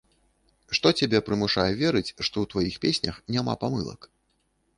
Што 0.77 0.87
цябе 1.03 1.21
прымушае 1.27 1.67
верыць, 1.83 2.09
што 2.25 2.35
ў 2.45 2.53
тваіх 2.55 2.75
песнях 2.87 3.15
няма 3.37 3.53
памылак? 3.67 4.01